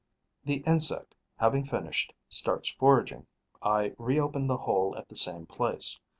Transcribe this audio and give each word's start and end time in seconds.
The 0.43 0.63
insect, 0.65 1.13
having 1.37 1.63
finished, 1.63 2.11
starts 2.27 2.69
foraging. 2.73 3.27
I 3.61 3.93
reopen 3.99 4.47
the 4.47 4.57
hole 4.57 4.95
at 4.97 5.07
the 5.07 5.15
same 5.15 5.45
place. 5.45 5.99